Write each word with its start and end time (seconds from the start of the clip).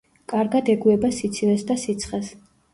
კარგად 0.31 0.71
ეგუება 0.75 1.13
სიცივეს 1.19 1.69
და 1.71 1.81
სიცხეს. 1.85 2.37